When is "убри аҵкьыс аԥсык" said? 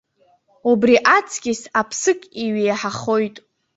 0.71-2.21